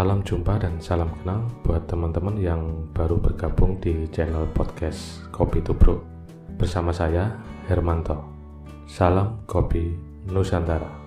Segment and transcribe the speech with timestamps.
[0.00, 6.00] Salam jumpa dan salam kenal buat teman-teman yang baru bergabung di channel podcast Kopi Tubruk
[6.56, 7.36] bersama saya
[7.68, 8.16] Hermanto.
[8.88, 9.92] Salam Kopi
[10.24, 10.99] Nusantara.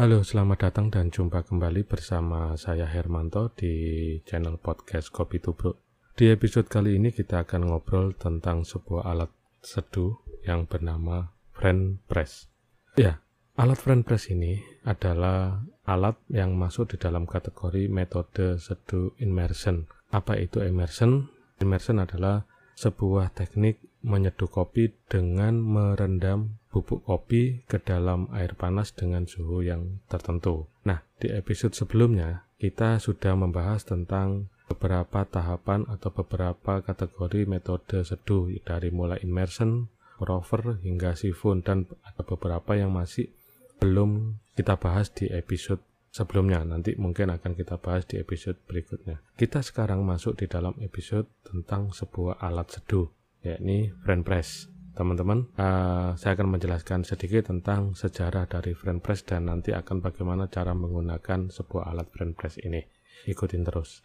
[0.00, 5.76] Halo, selamat datang dan jumpa kembali bersama saya Hermanto di channel podcast Kopi Tubruk.
[6.16, 9.28] Di episode kali ini kita akan ngobrol tentang sebuah alat
[9.60, 10.16] seduh
[10.48, 12.48] yang bernama Friend Press.
[12.96, 13.20] Ya,
[13.60, 19.84] alat Friend Press ini adalah alat yang masuk di dalam kategori metode seduh immersion.
[20.16, 21.28] Apa itu immersion?
[21.60, 22.48] Immersion adalah
[22.78, 30.00] sebuah teknik menyeduh kopi dengan merendam bubuk kopi ke dalam air panas dengan suhu yang
[30.06, 30.70] tertentu.
[30.86, 38.54] Nah, di episode sebelumnya kita sudah membahas tentang beberapa tahapan atau beberapa kategori metode seduh
[38.62, 39.90] dari mulai immersion,
[40.22, 43.34] rover hingga siphon dan ada beberapa yang masih
[43.82, 46.62] belum kita bahas di episode sebelumnya.
[46.66, 49.22] Nanti mungkin akan kita bahas di episode berikutnya.
[49.38, 53.08] Kita sekarang masuk di dalam episode tentang sebuah alat seduh,
[53.42, 59.46] yakni friend press teman-teman uh, saya akan menjelaskan sedikit tentang sejarah dari friend press dan
[59.46, 62.82] nanti akan bagaimana cara menggunakan sebuah alat friend press ini
[63.24, 64.02] ikutin terus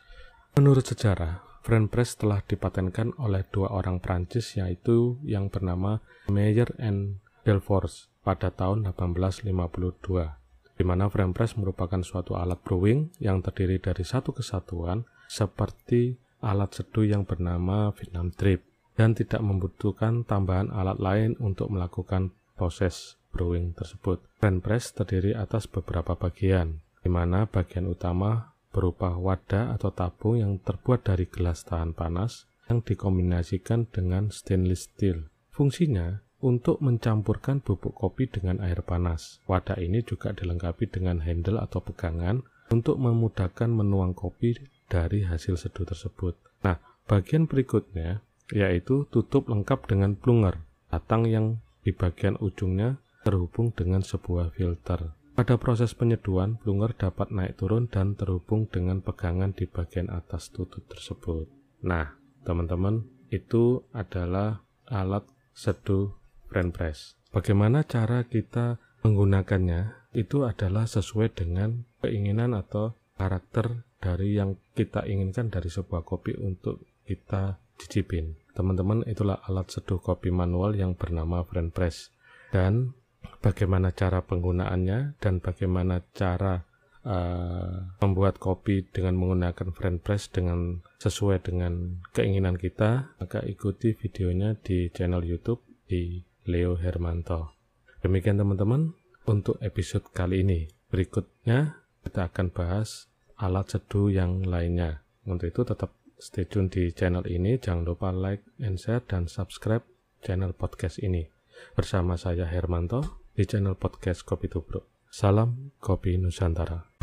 [0.55, 7.19] menurut sejarah friend press telah dipatenkan oleh dua orang Prancis yaitu yang bernama Meyer and
[7.41, 10.44] Delforce pada tahun 1852
[10.75, 16.75] di mana friend press merupakan suatu alat brewing yang terdiri dari satu kesatuan seperti alat
[16.75, 18.61] seduh yang bernama Vietnam Drip
[18.95, 24.23] dan tidak membutuhkan tambahan alat lain untuk melakukan proses brewing tersebut.
[24.39, 30.59] Brand press terdiri atas beberapa bagian, di mana bagian utama berupa wadah atau tabung yang
[30.63, 35.27] terbuat dari gelas tahan panas yang dikombinasikan dengan stainless steel.
[35.51, 39.40] Fungsinya untuk mencampurkan bubuk kopi dengan air panas.
[39.47, 44.57] Wadah ini juga dilengkapi dengan handle atau pegangan untuk memudahkan menuang kopi
[44.90, 46.35] dari hasil seduh tersebut.
[46.66, 48.22] Nah, bagian berikutnya
[48.53, 50.62] yaitu tutup lengkap dengan plunger,
[50.94, 51.45] batang yang
[51.81, 55.18] di bagian ujungnya terhubung dengan sebuah filter.
[55.35, 60.85] Pada proses penyeduhan, plunger dapat naik turun dan terhubung dengan pegangan di bagian atas tutup
[60.88, 61.50] tersebut.
[61.84, 62.16] Nah,
[62.47, 63.03] teman-teman,
[63.34, 66.13] itu adalah alat seduh
[66.55, 67.19] friend press.
[67.35, 70.07] Bagaimana cara kita menggunakannya?
[70.16, 76.88] Itu adalah sesuai dengan keinginan atau karakter dari yang kita inginkan dari sebuah kopi untuk
[77.03, 78.39] kita cicipin.
[78.55, 82.15] Teman-teman, itulah alat seduh kopi manual yang bernama Friend Press.
[82.55, 82.95] Dan
[83.44, 86.63] bagaimana cara penggunaannya dan bagaimana cara
[87.03, 94.55] uh, membuat kopi dengan menggunakan Friend Press dengan sesuai dengan keinginan kita, maka ikuti videonya
[94.55, 95.59] di channel YouTube
[95.91, 97.53] di Leo Hermanto.
[98.01, 98.94] Demikian teman-teman
[99.25, 100.69] untuk episode kali ini.
[100.88, 105.03] Berikutnya kita akan bahas alat seduh yang lainnya.
[105.25, 109.83] Untuk itu tetap Stay tune di channel ini, jangan lupa like and share dan subscribe
[110.23, 111.28] channel podcast ini.
[111.75, 114.88] Bersama saya Hermanto di channel podcast Kopi Tubruk.
[115.12, 116.94] Salam Kopi Nusantara.